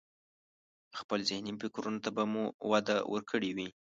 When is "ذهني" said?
1.29-1.53